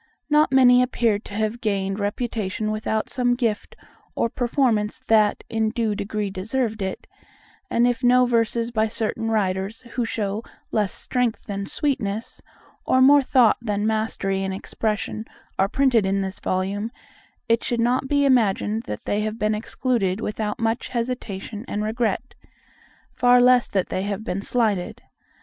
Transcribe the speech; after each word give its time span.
Not 0.31 0.51
many 0.51 0.81
appear 0.81 1.19
to 1.19 1.33
have 1.35 1.61
gained 1.61 1.99
reputation 1.99 2.71
without 2.71 3.07
some 3.07 3.35
gift 3.35 3.75
or 4.15 4.29
performance 4.29 4.97
that, 4.99 5.43
in 5.47 5.69
due 5.69 5.93
degree, 5.93 6.31
deserved 6.31 6.81
it; 6.81 7.05
and 7.69 7.85
if 7.85 8.03
no 8.03 8.25
verses 8.25 8.71
by 8.71 8.87
certain 8.87 9.29
writers 9.29 9.81
who 9.93 10.03
show 10.03 10.41
less 10.71 10.91
strength 10.91 11.43
than 11.45 11.67
sweetness, 11.67 12.41
or 12.83 12.99
more 12.99 13.21
thought 13.21 13.57
than 13.61 13.85
mastery 13.85 14.41
in 14.41 14.51
expression, 14.51 15.23
are 15.59 15.69
printed 15.69 16.07
in 16.07 16.21
this 16.21 16.39
volume, 16.39 16.89
it 17.47 17.63
should 17.63 17.79
not 17.79 18.07
be 18.07 18.25
imagined 18.25 18.81
that 18.87 19.03
they 19.03 19.21
have 19.21 19.37
been 19.37 19.53
excluded 19.53 20.19
without 20.19 20.59
much 20.59 20.87
hesitation 20.87 21.63
and 21.67 21.83
regret, 21.83 22.33
far 23.11 23.39
less 23.39 23.67
that 23.67 23.89
they 23.89 24.01
have 24.01 24.23
been 24.23 24.41
slighted. 24.41 25.03